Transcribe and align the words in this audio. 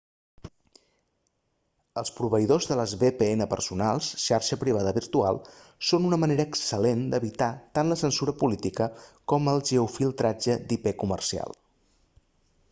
els 2.01 2.11
proveïdors 2.19 2.67
de 2.71 2.77
les 2.79 2.95
vpn 3.03 3.45
personals 3.51 4.07
xarxa 4.23 4.57
privada 4.63 4.93
virtual 4.99 5.39
són 5.91 6.09
una 6.09 6.19
manera 6.23 6.47
excel·lent 6.51 7.05
d'evitar 7.13 7.51
tant 7.79 7.95
la 7.95 8.01
censura 8.05 8.37
política 8.43 8.89
com 9.35 9.53
el 9.55 9.65
geo-filtratge 9.73 10.57
d'ip 10.73 10.93
comercial 11.07 11.59